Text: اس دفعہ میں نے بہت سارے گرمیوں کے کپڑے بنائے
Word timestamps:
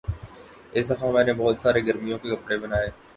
اس 0.73 0.89
دفعہ 0.89 1.11
میں 1.11 1.23
نے 1.23 1.33
بہت 1.33 1.61
سارے 1.61 1.85
گرمیوں 1.87 2.17
کے 2.17 2.35
کپڑے 2.35 2.57
بنائے 2.57 2.89